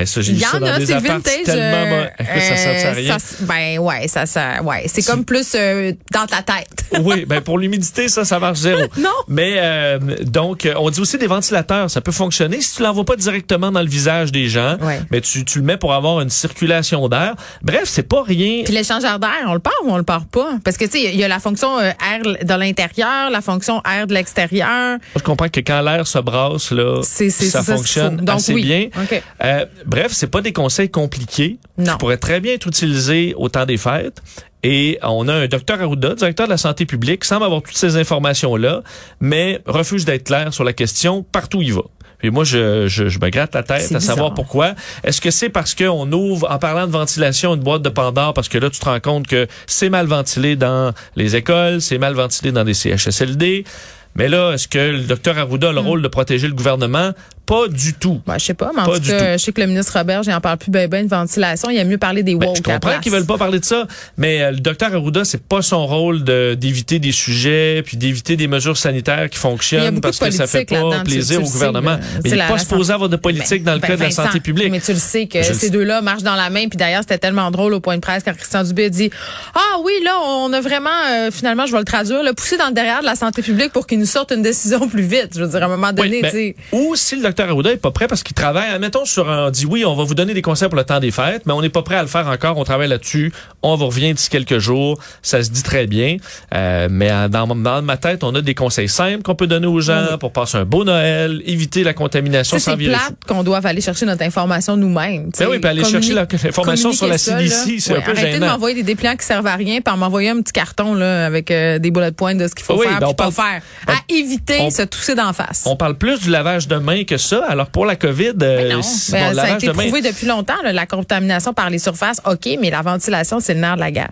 ça, 0.05 0.21
Il 0.21 0.37
y 0.39 0.45
en 0.45 0.61
a, 0.63 0.79
c'est 0.85 0.93
vintage. 0.99 1.23
tellement 1.45 1.95
euh. 1.95 2.05
Écoute, 2.19 2.41
ça 2.47 2.55
sert 2.57 2.91
à 2.91 2.93
rien. 2.93 3.19
ça- 3.19 3.35
ben 3.41 3.79
ouais, 3.79 4.07
ça, 4.07 4.25
ça, 4.25 4.61
ouais, 4.63 4.83
c'est 4.87 5.01
comme 5.03 5.25
plus 5.25 5.53
euh, 5.55 5.93
dans 6.11 6.25
ta 6.27 6.41
tête. 6.41 6.85
oui, 7.03 7.25
ben 7.25 7.41
pour 7.41 7.57
l'humidité, 7.57 8.07
ça, 8.07 8.23
ça 8.25 8.37
marche 8.39 8.59
zéro. 8.59 8.81
Non. 8.97 9.09
Mais 9.33 9.53
euh, 9.59 9.97
donc, 10.23 10.67
on 10.77 10.89
dit 10.89 10.99
aussi 10.99 11.17
des 11.17 11.25
ventilateurs, 11.27 11.89
ça 11.89 12.01
peut 12.01 12.11
fonctionner 12.11 12.59
si 12.59 12.75
tu 12.75 12.83
l'envoies 12.83 13.05
pas 13.05 13.15
directement 13.15 13.71
dans 13.71 13.81
le 13.81 13.87
visage 13.87 14.31
des 14.33 14.49
gens, 14.49 14.77
Ouais. 14.81 14.99
mais 15.09 15.21
tu, 15.21 15.45
tu 15.45 15.59
le 15.59 15.63
mets 15.63 15.77
pour 15.77 15.93
avoir 15.93 16.19
une 16.19 16.29
circulation 16.29 17.07
d'air. 17.07 17.35
Bref, 17.61 17.83
c'est 17.85 18.03
pas 18.03 18.23
rien. 18.23 18.63
Puis 18.65 18.73
l'échangeur 18.73 19.19
d'air, 19.19 19.31
on 19.47 19.53
le 19.53 19.59
part 19.59 19.71
ou 19.85 19.89
on 19.91 19.95
le 19.97 20.03
part 20.03 20.25
pas? 20.25 20.57
Parce 20.65 20.75
que, 20.75 20.83
tu 20.83 20.91
sais, 20.99 21.03
il 21.13 21.15
y 21.19 21.23
a 21.23 21.29
la 21.29 21.39
fonction 21.39 21.79
euh, 21.79 21.91
air 21.91 22.21
de 22.43 22.53
l'intérieur, 22.59 23.29
la 23.29 23.39
fonction 23.41 23.81
air 23.89 24.05
de 24.05 24.13
l'extérieur. 24.13 24.97
Je 25.15 25.21
comprends 25.21 25.47
que 25.47 25.61
quand 25.61 25.81
l'air 25.81 26.05
se 26.05 26.19
brasse, 26.19 26.71
là, 26.71 27.01
c'est- 27.03 27.29
ça 27.29 27.37
c'est 27.45 27.49
ça 27.51 27.63
fonctionne. 27.63 28.17
Donc, 28.17 28.35
assez 28.35 28.53
oui. 28.53 28.63
bien. 28.63 28.87
OK. 29.01 29.23
Euh, 29.45 29.65
bref, 29.85 30.11
c'est 30.11 30.27
pas 30.27 30.41
des 30.41 30.51
conseils 30.51 30.89
compliqués 30.89 31.57
Non. 31.77 31.93
qui 31.93 31.97
pourraient 31.99 32.17
très 32.17 32.41
bien 32.41 32.53
être 32.55 32.67
utilisés 32.67 33.33
au 33.37 33.47
temps 33.47 33.65
des 33.65 33.77
fêtes. 33.77 34.21
Et 34.63 34.99
on 35.01 35.27
a 35.27 35.33
un 35.33 35.47
docteur 35.47 35.81
Arruda, 35.81 36.13
directeur 36.15 36.47
de 36.47 36.51
la 36.51 36.57
santé 36.57 36.85
publique, 36.85 37.25
semble 37.25 37.45
avoir 37.45 37.61
toutes 37.61 37.77
ces 37.77 37.97
informations-là, 37.97 38.83
mais 39.19 39.61
refuse 39.65 40.05
d'être 40.05 40.25
clair 40.25 40.53
sur 40.53 40.63
la 40.63 40.73
question 40.73 41.23
partout 41.23 41.59
où 41.59 41.61
il 41.61 41.73
va. 41.73 41.83
Puis 42.19 42.29
moi, 42.29 42.43
je, 42.43 42.87
je, 42.87 43.09
je 43.09 43.19
me 43.19 43.29
gratte 43.29 43.55
la 43.55 43.63
tête 43.63 43.91
à 43.91 43.99
savoir 43.99 44.35
pourquoi. 44.35 44.75
Est-ce 45.03 45.19
que 45.19 45.31
c'est 45.31 45.49
parce 45.49 45.73
qu'on 45.73 46.11
ouvre, 46.11 46.51
en 46.51 46.59
parlant 46.59 46.85
de 46.85 46.91
ventilation, 46.91 47.55
une 47.55 47.61
boîte 47.61 47.81
de 47.81 47.89
Pandore, 47.89 48.35
parce 48.35 48.47
que 48.47 48.59
là, 48.59 48.69
tu 48.69 48.79
te 48.79 48.85
rends 48.85 48.99
compte 48.99 49.25
que 49.25 49.47
c'est 49.65 49.89
mal 49.89 50.05
ventilé 50.05 50.55
dans 50.55 50.93
les 51.15 51.35
écoles, 51.35 51.81
c'est 51.81 51.97
mal 51.97 52.13
ventilé 52.13 52.51
dans 52.51 52.63
des 52.63 52.75
CHSLD. 52.75 53.65
Mais 54.13 54.27
là, 54.27 54.51
est-ce 54.51 54.67
que 54.67 54.77
le 54.77 54.99
docteur 54.99 55.37
Arruda 55.39 55.69
a 55.69 55.71
le 55.71 55.79
rôle 55.79 56.03
de 56.03 56.07
protéger 56.07 56.47
le 56.47 56.53
gouvernement? 56.53 57.11
Pas 57.51 57.67
du 57.67 57.93
tout. 57.95 58.21
Ben, 58.25 58.37
je 58.37 58.45
sais 58.45 58.53
pas, 58.53 58.71
mais 58.73 58.81
en 58.81 58.85
Pas 58.85 58.97
tout 58.97 59.03
je 59.03 59.37
sais 59.37 59.51
que 59.51 59.59
le 59.59 59.67
ministre 59.67 59.97
Robert, 59.97 60.23
j'en 60.23 60.39
parle 60.39 60.57
plus 60.57 60.71
ben, 60.71 60.87
ben 60.89 61.03
de 61.05 61.09
ventilation. 61.09 61.69
Il 61.69 61.77
a 61.79 61.83
mieux 61.83 61.97
parler 61.97 62.23
des 62.23 62.33
Ben, 62.35 62.47
woke 62.47 62.57
je 62.57 62.61
à 62.69 62.73
la 62.73 62.79
comprends 62.79 62.99
qu'ils 63.01 63.11
veulent 63.11 63.25
pas 63.25 63.37
parler 63.37 63.59
de 63.59 63.65
ça, 63.65 63.87
mais 64.17 64.41
euh, 64.41 64.51
le 64.51 64.59
docteur 64.61 64.93
Arruda, 64.95 65.25
c'est 65.25 65.43
pas 65.43 65.61
son 65.61 65.85
rôle 65.85 66.23
de- 66.23 66.53
d'éviter 66.57 66.99
des 66.99 67.11
sujets 67.11 67.83
puis 67.85 67.97
d'éviter 67.97 68.37
des 68.37 68.47
mesures 68.47 68.77
sanitaires 68.77 69.29
qui 69.29 69.37
fonctionnent 69.37 69.99
parce 69.99 70.17
que 70.17 70.31
ça 70.31 70.47
fait 70.47 70.63
pas 70.63 70.81
tu- 70.99 71.03
plaisir 71.03 71.37
tu 71.37 71.37
au 71.37 71.39
le 71.41 71.45
sais, 71.47 71.51
gouvernement. 71.53 71.97
mais 72.23 72.29
il 72.29 72.35
n'est 72.37 72.47
pas 72.47 72.57
supposé 72.57 72.93
avoir 72.93 73.09
de 73.09 73.17
politique 73.17 73.63
dans 73.65 73.73
le 73.73 73.79
Ben, 73.79 73.87
cas 73.89 73.95
de 73.97 74.01
la 74.03 74.11
santé 74.11 74.39
publique. 74.39 74.71
Mais 74.71 74.79
tu 74.79 74.93
le 74.93 74.99
sais 74.99 75.25
que 75.27 75.43
Je 75.43 75.49
le 75.49 75.53
ces 75.55 75.69
deux-là 75.69 76.01
marchent 76.01 76.23
dans 76.23 76.35
la 76.35 76.49
main. 76.49 76.67
Puis 76.69 76.77
d'ailleurs, 76.77 77.01
c'était 77.01 77.17
tellement 77.17 77.51
drôle 77.51 77.73
au 77.73 77.81
point 77.81 77.95
de 77.97 78.01
presse 78.01 78.23
quand 78.23 78.33
Christian 78.33 78.63
Dubé 78.63 78.85
a 78.85 78.89
dit 78.89 79.09
Ah 79.55 79.77
oui, 79.83 79.91
là, 80.05 80.13
on 80.25 80.53
a 80.53 80.61
vraiment, 80.61 80.89
euh, 81.11 81.31
finalement, 81.31 81.65
je 81.65 81.73
vais 81.73 81.79
le 81.79 81.83
traduire, 81.85 82.23
là, 82.23 82.33
poussé 82.33 82.55
dans 82.55 82.67
le 82.67 82.73
derrière 82.73 83.01
de 83.01 83.05
la 83.05 83.15
santé 83.15 83.41
publique 83.41 83.73
pour 83.73 83.87
qu'il 83.87 83.99
nous 83.99 84.05
sorte 84.05 84.31
une 84.31 84.41
décision 84.41 84.87
plus 84.87 85.03
vite. 85.03 85.31
Je 85.35 85.41
veux 85.43 85.49
dire, 85.49 85.63
à 85.63 85.65
un 85.65 85.69
moment 85.69 85.91
donné, 85.91 86.21
Oui, 86.23 86.55
ben, 86.71 86.79
ou 86.79 86.95
si 86.95 87.17
le 87.17 87.23
docteur 87.23 87.40
Arruda 87.49 87.71
est 87.71 87.77
pas 87.77 87.91
prêt 87.91 88.07
parce 88.07 88.23
qu'il 88.23 88.33
travaille, 88.35 88.69
admettons 88.69 89.05
sur 89.05 89.29
un, 89.29 89.47
on 89.47 89.49
dit 89.49 89.65
oui, 89.65 89.83
on 89.85 89.95
va 89.95 90.03
vous 90.03 90.15
donner 90.15 90.33
des 90.33 90.41
conseils 90.41 90.69
pour 90.69 90.77
le 90.77 90.83
temps 90.83 90.99
des 90.99 91.11
fêtes, 91.11 91.43
mais 91.45 91.53
on 91.53 91.61
n'est 91.61 91.69
pas 91.69 91.81
prêt 91.81 91.95
à 91.95 92.01
le 92.01 92.07
faire 92.07 92.27
encore, 92.27 92.57
on 92.57 92.63
travaille 92.63 92.87
là-dessus, 92.89 93.31
on 93.61 93.75
vous 93.75 93.87
revient 93.87 94.13
d'ici 94.13 94.29
quelques 94.29 94.59
jours, 94.59 94.99
ça 95.21 95.43
se 95.43 95.49
dit 95.49 95.63
très 95.63 95.87
bien, 95.87 96.17
euh, 96.53 96.87
mais 96.89 97.11
euh, 97.11 97.27
dans, 97.27 97.47
dans 97.47 97.81
ma 97.81 97.97
tête, 97.97 98.23
on 98.23 98.33
a 98.35 98.41
des 98.41 98.55
conseils 98.55 98.89
simples 98.89 99.21
qu'on 99.23 99.35
peut 99.35 99.47
donner 99.47 99.67
aux 99.67 99.81
gens 99.81 100.05
Oui. 100.11 100.17
pour 100.19 100.31
passer 100.31 100.57
un 100.57 100.65
beau 100.65 100.83
Noël, 100.83 101.41
éviter 101.45 101.83
la 101.83 101.93
contamination 101.93 102.57
Ça, 102.59 102.71
sans 102.71 102.77
c'est 102.77 102.85
plate 102.85 103.15
qu'on 103.27 103.43
doive 103.43 103.65
aller 103.65 103.81
chercher 103.81 104.05
notre 104.05 104.23
information 104.23 104.77
nous-mêmes. 104.77 105.29
Ben 105.37 105.47
oui, 105.49 105.59
puis 105.59 105.69
aller 105.69 105.83
chercher 105.83 106.13
l'information 106.13 106.91
sur 106.93 107.07
la 107.07 107.17
CDC, 107.17 107.79
c'est 107.79 107.95
un 107.97 108.01
peu 108.01 108.11
Arrêtez 108.11 108.31
gênant. 108.33 108.45
de 108.47 108.51
m'envoyer 108.51 108.75
des 108.75 108.83
dépliants 108.83 109.15
qui 109.15 109.25
servent 109.25 109.47
à 109.47 109.55
rien, 109.55 109.81
puis 109.81 109.97
m'envoyer 109.97 110.29
un 110.29 110.41
petit 110.41 110.53
carton 110.53 110.93
là 110.95 111.25
avec 111.25 111.51
euh, 111.51 111.79
des 111.79 111.91
bullet 111.91 112.11
points 112.11 112.35
de 112.35 112.47
ce 112.47 112.55
qu'il 112.55 112.65
faut 112.65 112.77
Oui, 112.79 112.87
faire, 112.87 112.99
ben, 112.99 113.07
on 113.07 113.13
pas 113.13 113.29
parle- 113.31 113.33
faire. 113.33 113.61
À 113.87 113.93
éviter 114.09 114.57
on- 114.61 114.69
se 114.69 114.81
tousser 114.83 115.15
d'en 115.15 115.33
face. 115.33 115.63
On 115.65 115.75
parle 115.75 115.95
plus 115.97 116.19
du 116.21 116.29
lavage 116.29 116.67
de 116.67 116.75
mains 116.75 117.03
que 117.03 117.17
ça. 117.21 117.45
Alors 117.47 117.67
pour 117.67 117.85
la 117.85 117.95
COVID, 117.95 118.33
euh, 118.41 118.57
Mais 118.67 118.73
non, 118.73 118.81
c'est- 118.81 119.11
Ben, 119.13 119.29
bon, 119.29 119.35
ça 119.35 119.43
a 119.43 119.55
été 119.55 119.67
de 119.67 119.71
prouvé 119.71 120.01
depuis 120.01 120.27
longtemps, 120.27 120.61
là, 120.63 120.73
la 120.73 120.85
contamination 120.85 121.53
par 121.53 121.69
les 121.69 121.79
surfaces, 121.79 122.21
OK, 122.25 122.47
mais 122.59 122.69
la 122.69 122.81
ventilation, 122.81 123.39
c'est 123.39 123.53
le 123.53 123.59
nerf 123.61 123.75
de 123.75 123.79
la 123.81 123.91
guerre. 123.91 124.11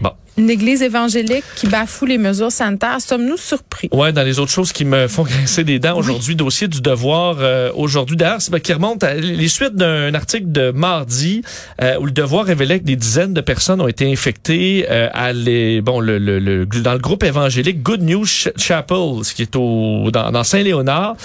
Bon. 0.00 0.12
Une 0.38 0.50
église 0.50 0.82
évangélique 0.82 1.44
qui 1.54 1.66
bafoue 1.66 2.04
les 2.06 2.18
mesures 2.18 2.52
sanitaires, 2.52 3.00
sommes-nous 3.00 3.38
surpris? 3.38 3.88
Ouais, 3.92 4.12
dans 4.12 4.22
les 4.22 4.38
autres 4.38 4.50
choses 4.52 4.72
qui 4.72 4.84
me 4.84 5.08
font 5.08 5.22
grincer 5.24 5.64
des 5.64 5.78
dents 5.78 5.96
aujourd'hui, 5.96 6.36
dossier 6.36 6.68
du 6.68 6.80
devoir 6.82 7.36
euh, 7.40 7.70
aujourd'hui. 7.74 8.16
D'ailleurs, 8.16 8.42
c'est 8.42 8.60
qui 8.60 8.72
remonte 8.72 9.02
à 9.04 9.14
les 9.14 9.48
suites 9.48 9.74
d'un 9.76 10.12
article 10.14 10.50
de 10.52 10.70
mardi 10.72 11.42
euh, 11.80 11.96
où 12.00 12.04
le 12.06 12.10
devoir 12.12 12.44
révélait 12.46 12.80
que 12.80 12.84
des 12.84 12.96
dizaines 12.96 13.32
de 13.34 13.40
personnes 13.40 13.80
ont 13.80 13.88
été 13.88 14.10
infectées 14.10 14.86
euh, 14.90 15.08
à 15.14 15.32
les 15.32 15.80
bon 15.80 16.00
le, 16.00 16.18
le, 16.18 16.38
le- 16.38 16.66
dans 16.66 16.92
le 16.92 16.98
groupe 16.98 17.22
évangélique 17.24 17.82
Good 17.82 18.02
News 18.02 18.26
Ch- 18.26 18.52
Chapel, 18.56 19.24
ce 19.24 19.32
qui 19.34 19.42
est 19.42 19.56
au 19.56 20.10
dans, 20.10 20.30
dans 20.32 20.44
Saint-Léonard. 20.44 21.16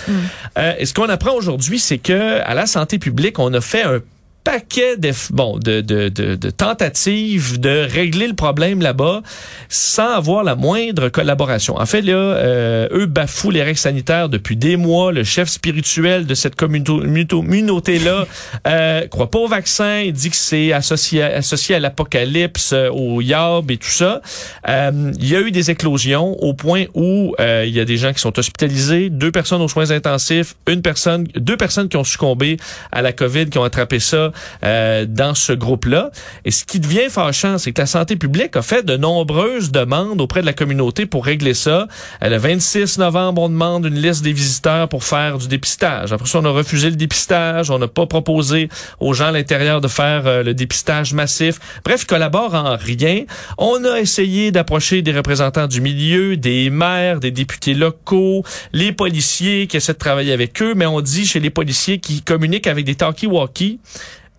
Euh, 0.58 0.74
et 0.80 0.86
ce 0.86 0.94
qu'on 0.94 1.10
apprend 1.10 1.34
aujourd'hui, 1.34 1.80
c'est 1.80 1.98
que 1.98 2.40
à 2.42 2.54
la 2.54 2.66
santé 2.66 2.98
publique, 3.00 3.40
on 3.40 3.54
a 3.54 3.62
fait 3.62 3.84
un 3.84 4.00
paquet 4.44 4.98
de, 4.98 5.12
bon, 5.32 5.58
de, 5.58 5.82
de, 5.82 6.10
de, 6.10 6.36
de 6.36 6.50
tentatives 6.50 7.60
de 7.60 7.88
régler 7.90 8.28
le 8.28 8.34
problème 8.34 8.82
là-bas 8.82 9.22
sans 9.70 10.14
avoir 10.14 10.44
la 10.44 10.56
moindre 10.56 11.10
collaboration. 11.10 11.78
En 11.78 11.86
fait, 11.86 12.02
là, 12.02 12.14
euh, 12.14 12.88
eux 12.92 13.06
bafouent 13.06 13.52
les 13.52 13.64
règles 13.64 13.78
sanitaires 13.78 14.30
depuis 14.30 14.56
des 14.56 14.78
mois. 14.78 15.12
Le 15.12 15.24
chef 15.24 15.50
spirituel 15.50 16.26
de 16.26 16.34
cette 16.34 16.56
communauté-là 16.56 18.26
euh, 18.68 19.08
croit 19.08 19.30
pas 19.30 19.40
au 19.40 19.48
vaccin. 19.48 20.02
Il 20.02 20.14
dit 20.14 20.30
que 20.30 20.36
c'est 20.36 20.74
associé, 20.74 21.24
associé 21.24 21.76
à 21.76 21.80
l'apocalypse, 21.80 22.74
euh, 22.74 22.90
au 22.90 23.22
yab 23.22 23.70
et 23.72 23.78
tout 23.78 23.90
ça. 23.90 24.22
Euh, 24.68 25.12
il 25.20 25.28
y 25.28 25.36
a 25.36 25.42
eu 25.42 25.52
des 25.52 25.72
éclosions 25.72 26.38
au 26.42 26.54
point 26.54 26.86
où 26.94 27.36
euh, 27.40 27.64
il 27.68 27.74
y 27.74 27.80
a 27.80 27.86
des 27.86 27.98
gens 27.98 28.14
qui 28.14 28.20
sont 28.20 28.38
hospitalisés, 28.38 29.10
deux 29.10 29.32
personnes 29.32 29.62
aux 29.62 29.68
soins 29.68 29.92
intensifs, 29.92 30.56
une 30.68 30.82
personne, 30.82 31.26
deux 31.36 31.58
personnes 31.58 31.90
qui 31.90 31.98
ont 31.98 32.04
succombé 32.04 32.58
à 32.92 33.02
la 33.02 33.14
COVID, 33.14 33.50
qui 33.50 33.58
ont 33.58 33.64
attrapé 33.64 34.00
ça 34.00 34.31
euh, 34.64 35.06
dans 35.08 35.36
ce 35.36 35.54
groupe-là. 35.54 36.12
Et 36.46 36.52
ce 36.52 36.66
qui 36.66 36.80
devient 36.80 37.10
fâchant, 37.10 37.58
c'est 37.58 37.72
que 37.72 37.82
la 37.82 37.88
santé 37.88 38.16
publique 38.16 38.56
a 38.56 38.62
fait 38.62 38.84
de 38.84 38.98
nombreuses 38.98 39.72
demandes 39.72 40.22
auprès 40.22 40.42
de 40.42 40.46
la 40.46 40.54
communauté 40.54 41.06
pour 41.06 41.26
régler 41.26 41.54
ça. 41.54 41.88
Euh, 42.24 42.30
le 42.30 42.38
26 42.38 42.98
novembre, 42.98 43.42
on 43.44 43.50
demande 43.50 43.86
une 43.86 44.00
liste 44.00 44.24
des 44.24 44.34
visiteurs 44.34 44.88
pour 44.90 45.04
faire 45.04 45.38
du 45.38 45.48
dépistage. 45.48 46.14
Après 46.14 46.28
ça, 46.28 46.40
on 46.40 46.46
a 46.46 46.50
refusé 46.50 46.90
le 46.90 46.96
dépistage. 46.96 47.70
On 47.70 47.80
n'a 47.80 47.88
pas 47.88 48.06
proposé 48.06 48.70
aux 49.00 49.14
gens 49.14 49.28
à 49.28 49.32
l'intérieur 49.32 49.82
de 49.82 49.88
faire 49.88 50.28
euh, 50.28 50.44
le 50.44 50.54
dépistage 50.54 51.14
massif. 51.14 51.60
Bref, 51.84 52.04
ils 52.04 52.08
collaborent 52.08 52.56
en 52.56 52.76
rien. 52.78 53.24
On 53.58 53.84
a 53.86 54.00
essayé 54.00 54.52
d'approcher 54.52 55.02
des 55.02 55.12
représentants 55.12 55.68
du 55.68 55.82
milieu, 55.82 56.38
des 56.38 56.70
maires, 56.70 57.20
des 57.20 57.32
députés 57.32 57.74
locaux, 57.74 58.44
les 58.74 58.92
policiers 58.92 59.68
qui 59.68 59.78
essaient 59.78 59.94
de 59.94 59.98
travailler 59.98 60.34
avec 60.34 60.62
eux, 60.62 60.74
mais 60.76 60.86
on 60.86 61.02
dit 61.02 61.26
chez 61.26 61.40
les 61.40 61.50
policiers 61.50 62.00
qui 62.00 62.22
communiquent 62.22 62.68
avec 62.68 62.86
des 62.86 62.96
talkie-walkie. 62.96 63.80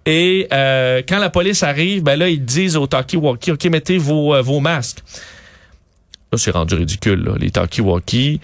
Et 0.07 0.49
euh, 0.53 1.03
quand 1.09 1.19
la 1.19 1.31
police 1.31 1.63
arrive, 1.63 2.03
ben 2.03 2.17
là, 2.19 2.29
ils 2.29 2.45
disent 2.45 2.77
aux 2.77 2.87
talkie-walkie, 2.87 3.53
OK, 3.53 3.65
mettez 3.67 3.99
vos, 3.99 4.35
euh, 4.35 4.43
vos 4.43 4.61
masques. 4.61 5.03
Là, 6.33 6.39
c'est 6.39 6.51
rendu 6.51 6.75
ridicule, 6.75 7.23
là, 7.23 7.35
les 7.39 7.51
talkie-walkie. 7.51 8.41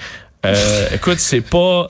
Euh, 0.46 0.86
écoute, 0.94 1.18
c'est 1.18 1.40
pas... 1.40 1.88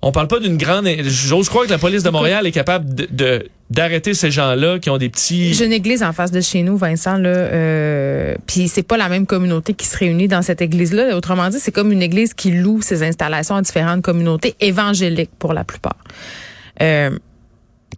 On 0.00 0.12
parle 0.12 0.28
pas 0.28 0.40
d'une 0.40 0.56
grande... 0.56 0.88
J'ose 1.02 1.48
croire 1.48 1.66
que 1.66 1.70
la 1.70 1.78
police 1.78 2.02
de 2.02 2.10
Montréal 2.10 2.46
est 2.46 2.52
capable 2.52 2.94
de... 2.94 3.08
de 3.10 3.48
d'arrêter 3.70 4.14
ces 4.14 4.30
gens-là 4.30 4.78
qui 4.78 4.88
ont 4.88 4.96
des 4.96 5.10
petits 5.10 5.52
j'ai 5.52 5.66
une 5.66 5.72
église 5.72 6.02
en 6.02 6.14
face 6.14 6.30
de 6.30 6.40
chez 6.40 6.62
nous 6.62 6.78
Vincent 6.78 7.18
là 7.18 7.28
euh, 7.28 8.34
puis 8.46 8.66
c'est 8.68 8.82
pas 8.82 8.96
la 8.96 9.10
même 9.10 9.26
communauté 9.26 9.74
qui 9.74 9.86
se 9.86 9.96
réunit 9.98 10.26
dans 10.26 10.40
cette 10.40 10.62
église 10.62 10.94
là 10.94 11.14
autrement 11.14 11.50
dit 11.50 11.58
c'est 11.60 11.72
comme 11.72 11.92
une 11.92 12.00
église 12.00 12.32
qui 12.32 12.50
loue 12.50 12.80
ses 12.80 13.02
installations 13.02 13.56
à 13.56 13.62
différentes 13.62 14.00
communautés 14.00 14.54
évangéliques 14.60 15.32
pour 15.38 15.52
la 15.52 15.64
plupart 15.64 15.98
euh, 16.80 17.10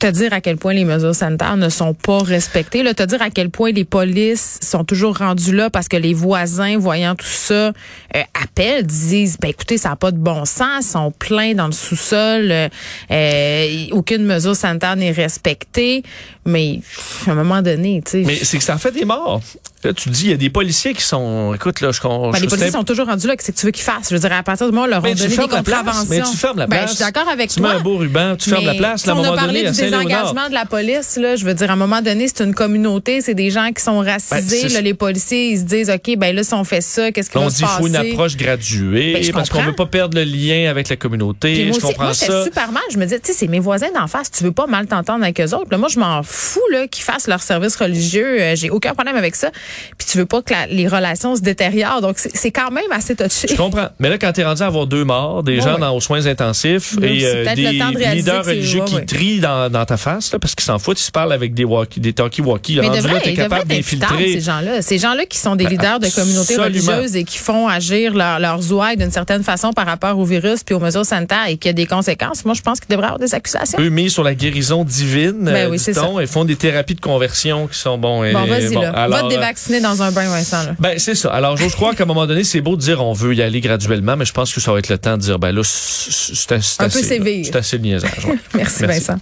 te 0.01 0.07
dire 0.07 0.33
à 0.33 0.41
quel 0.41 0.57
point 0.57 0.73
les 0.73 0.87
mesures 0.87 1.15
sanitaires 1.15 1.59
ne 1.59 1.69
sont 1.69 1.93
pas 1.93 2.19
respectées, 2.19 2.83
là, 2.83 2.95
te 2.95 3.03
dire 3.03 3.21
à 3.21 3.29
quel 3.29 3.51
point 3.51 3.71
les 3.71 3.85
polices 3.85 4.59
sont 4.63 4.83
toujours 4.83 5.19
rendues 5.19 5.55
là 5.55 5.69
parce 5.69 5.89
que 5.89 5.97
les 5.97 6.15
voisins, 6.15 6.79
voyant 6.79 7.15
tout 7.15 7.27
ça, 7.27 7.69
euh, 8.17 8.23
appellent, 8.43 8.87
disent, 8.87 9.37
ben 9.39 9.49
écoutez, 9.49 9.77
ça 9.77 9.91
n'a 9.91 9.97
pas 9.97 10.11
de 10.11 10.17
bon 10.17 10.47
sens, 10.47 10.87
ils 10.87 10.91
sont 10.91 11.13
pleins 11.13 11.53
dans 11.55 11.67
le 11.67 11.73
sous-sol, 11.73 12.51
euh, 12.51 12.69
euh, 13.11 13.87
aucune 13.93 14.25
mesure 14.25 14.57
sanitaire 14.57 14.97
n'est 14.97 15.13
respectée, 15.13 16.03
mais 16.51 16.81
à 17.27 17.31
un 17.31 17.35
moment 17.35 17.63
donné, 17.63 18.03
tu 18.05 18.11
sais... 18.11 18.23
Mais 18.27 18.37
c'est 18.43 18.59
que 18.59 18.65
ça 18.65 18.77
fait 18.79 18.93
des 18.93 19.05
morts. 19.05 19.41
Là, 19.83 19.95
tu 19.95 20.11
dis, 20.11 20.25
il 20.27 20.31
y 20.31 20.35
a 20.35 20.37
des 20.37 20.51
policiers 20.51 20.93
qui 20.93 21.03
sont. 21.03 21.55
Écoute, 21.55 21.81
là, 21.81 21.91
je. 21.91 22.03
Ben, 22.03 22.33
je 22.35 22.43
les 22.43 22.49
policiers 22.49 22.71
sont 22.71 22.85
toujours 22.85 23.07
rendus 23.07 23.27
là. 23.27 23.35
Qu'est-ce 23.35 23.51
que 23.51 23.57
tu 23.57 23.65
veux 23.65 23.73
qu'ils 23.73 23.83
fassent? 23.83 24.11
Je 24.11 24.15
veux 24.15 24.21
dire, 24.21 24.31
à 24.31 24.43
partir 24.43 24.67
du 24.67 24.75
moment 24.75 24.87
où 24.87 24.91
leur 24.91 24.99
ont 24.99 25.15
donné 25.15 25.27
des 25.27 25.37
contraventions. 25.37 26.05
Mais 26.11 26.21
tu 26.21 26.37
fermes 26.37 26.59
la 26.59 26.67
place. 26.67 26.81
Ben, 26.81 26.87
je 26.89 26.95
suis 26.97 27.03
d'accord 27.03 27.29
avec 27.33 27.49
tu 27.49 27.61
toi. 27.61 27.71
mets 27.71 27.75
un 27.77 27.81
beau 27.81 27.97
ruban, 27.97 28.37
tu 28.37 28.51
fermes 28.51 28.67
la 28.67 28.75
place. 28.75 29.07
Là, 29.07 29.15
à 29.15 29.17
un 29.17 29.21
on 29.21 29.25
a 29.25 29.35
parlé 29.35 29.63
donné, 29.63 29.71
du 29.71 29.81
désengagement 29.81 30.49
de 30.51 30.53
la 30.53 30.67
police. 30.67 31.17
Là, 31.17 31.37
je 31.37 31.47
veux 31.47 31.55
dire, 31.55 31.71
à 31.71 31.73
un 31.73 31.77
moment 31.77 32.03
donné, 32.03 32.29
c'est 32.29 32.45
une 32.45 32.55
communauté, 32.55 33.23
c'est 33.23 33.33
des 33.33 33.51
gens 33.51 33.71
qui 33.75 33.83
sont 33.83 34.01
racisés. 34.01 34.65
Ben, 34.65 34.73
là, 34.75 34.81
les 34.83 34.93
policiers, 34.93 35.53
ils 35.53 35.61
se 35.61 35.65
disent, 35.65 35.89
OK, 35.89 36.15
ben 36.19 36.37
là, 36.37 36.45
si 36.45 36.53
on 36.53 36.65
fait 36.65 36.83
ça, 36.83 37.11
qu'est-ce 37.11 37.31
qui 37.31 37.39
on 37.39 37.45
va 37.45 37.49
dit 37.49 37.57
se 37.57 37.63
passer? 37.63 37.79
faut 37.79 37.87
une 37.87 37.97
approche 37.97 38.37
graduée 38.37 39.15
Ben, 39.15 39.33
parce 39.33 39.49
qu'on 39.49 39.57
comprends. 39.57 39.71
veut 39.71 39.77
pas 39.77 39.87
perdre 39.87 40.19
le 40.19 40.25
lien 40.25 40.69
avec 40.69 40.91
la 40.91 40.97
communauté. 40.97 41.55
Moi 41.65 41.65
je 41.65 41.71
aussi, 41.71 41.81
comprends 41.81 42.05
moi, 42.05 42.13
ça. 42.13 42.45
super 42.45 42.71
mal. 42.73 42.83
Je 42.93 42.99
me 42.99 43.05
disais, 43.05 43.19
tu 43.19 43.33
sais, 43.33 43.39
c'est 43.39 43.49
mes 43.49 43.61
voisins 43.61 43.89
d'en 43.99 44.09
face. 44.09 44.31
Tu 44.31 44.45
veux 44.45 44.53
pas 44.53 44.67
mal 44.67 44.87
t'entendre 44.89 45.23
avec 45.25 45.41
eux 45.41 45.55
autres. 45.55 45.69
Là, 45.71 45.79
moi, 45.79 45.89
je 45.89 45.99
m'en 45.99 46.23
fous 46.23 46.40
là 46.73 46.87
qu'ils 46.87 47.05
fassent 47.05 47.27
leur 47.29 47.43
service 47.43 47.77
religieux. 47.77 48.41
Euh, 48.41 48.55
J'ai 48.57 48.71
aucun 48.71 48.95
problème 48.95 49.17
avec 49.17 49.37
ça. 49.37 49.51
Puis 49.99 50.07
tu 50.11 50.19
veux 50.19 50.27
pas 50.27 50.43
que 50.43 50.53
la- 50.53 50.67
les 50.67 50.89
relations 50.89 51.37
se 51.37 51.41
détériorent. 51.41 52.01
Donc, 52.01 52.17
c'est 52.19 52.51
quand 52.51 52.71
même 52.71 52.91
assez 52.93 53.15
touché. 53.17 53.49
Je 53.49 53.57
comprends. 53.57 53.89
Mais 53.99 54.09
là, 54.09 54.19
quand 54.19 54.33
t'es 54.33 54.45
rendu 54.45 54.63
à 54.63 54.67
avoir 54.67 54.87
deux 54.87 55.05
morts, 55.05 55.43
des 55.43 55.61
gens 55.61 55.79
dans, 55.79 55.95
aux 55.95 56.01
soins 56.01 56.27
intensifs 56.27 56.95
et 57.03 57.25
euh, 57.27 57.55
des 57.55 57.65
de 57.65 58.15
leaders 58.15 58.45
religieux 58.45 58.83
qui 58.87 59.05
trient 59.07 59.41
dans, 59.41 59.71
dans 59.71 59.85
ta 59.85 59.97
face, 59.97 60.33
là, 60.33 60.39
parce 60.39 60.55
qu'ils 60.55 60.65
s'en 60.65 60.79
foutent, 60.79 61.01
ils 61.01 61.05
se 61.05 61.11
parlent 61.11 61.33
avec 61.33 61.55
des, 61.55 61.65
walkie, 61.65 62.01
des 62.01 62.13
talkie-walkie. 62.13 62.81
Mais 62.81 62.87
Rendu 62.89 62.99
devrait, 62.99 63.13
là, 63.15 63.19
devraient 63.21 63.35
capable 63.35 63.69
d'infiltrer. 63.69 64.33
ces 64.35 64.41
gens-là. 64.41 64.83
Ces 64.83 64.99
gens-là 64.99 65.27
qui 65.27 65.39
sont 65.39 65.57
des 65.57 65.65
Ben, 65.65 65.71
leaders 65.71 66.01
de 66.01 66.09
communautés 66.09 66.57
religieuses 66.57 67.17
et 67.17 67.25
qui 67.25 67.39
font 67.39 67.69
agir 67.69 68.15
leur- 68.15 68.39
leurs 68.41 68.73
ouailles 68.73 68.97
d'une 68.97 69.11
certaine 69.11 69.43
façon 69.43 69.73
par 69.73 69.87
rapport 69.87 70.19
au 70.19 70.25
virus 70.25 70.63
puis 70.65 70.75
aux 70.75 70.81
mesures 70.81 71.05
sanitaires 71.05 71.47
et 71.49 71.57
qu'il 71.57 71.69
y 71.69 71.71
a 71.71 71.73
des 71.75 71.87
conséquences. 71.87 72.45
Moi, 72.45 72.55
je 72.55 72.63
pense 72.63 72.81
qu'il 72.81 72.89
devrait 72.89 73.05
y 73.07 73.11
avoir 73.11 73.19
des 73.19 73.35
accusations. 73.35 73.79
Eux 73.81 73.89
mis 73.89 74.11
sur 74.11 74.23
la 74.25 74.35
guérison 74.35 74.85
divine, 74.85 75.45
Ben 75.45 75.55
euh, 75.67 75.71
oui, 75.71 75.79
c'est 75.79 75.93
et 76.21 76.27
font 76.27 76.45
des 76.45 76.57
thérapies 76.57 76.95
de 76.95 77.01
conversion 77.01 77.67
qui 77.67 77.79
sont 77.79 77.99
bons. 77.99 78.25
et- 78.25 78.33
Bon, 78.33 78.45
vas-y, 78.45 78.73
bon, 78.75 78.81
là. 78.83 79.09
Va 79.09 79.21
te 79.21 79.25
euh, 79.27 79.29
dévacciner 79.29 79.81
dans 79.81 80.03
un 80.03 80.11
bain, 80.13 80.29
Vincent, 80.29 80.63
là. 80.65 80.75
Ben, 80.79 80.99
c'est 80.99 81.15
ça. 81.15 81.31
Alors, 81.33 81.57
j'ose 81.57 81.75
croire 81.75 81.95
qu'à 81.95 82.05
un 82.05 82.07
moment 82.07 82.27
donné, 82.27 82.45
c'est 82.45 82.61
beau 82.61 82.77
de 82.77 82.81
dire 82.83 83.05
on 83.05 83.13
veut 83.13 83.35
y 83.35 83.43
aller 83.43 83.61
graduellement, 83.61 84.17
mais 84.17 84.25
je 84.25 84.33
pense 84.33 84.53
que 84.53 84.61
ça 84.61 84.73
va 84.73 84.79
être 84.79 84.89
le 84.89 84.99
temps 84.99 85.17
de 85.17 85.23
dire, 85.23 85.39
ben 85.39 85.53
là, 85.53 85.63
c'est 85.65 86.11
c'est 86.37 86.53
Un 86.53 86.57
peu 86.89 86.99
assez. 86.99 87.03
sévère. 87.03 87.45
C'est 87.45 87.57
assez 87.57 87.77
le 87.77 87.83
niaisage. 87.83 88.25
ouais. 88.27 88.39
Merci, 88.55 88.83
Merci. 88.83 89.01
Vincent. 89.07 89.21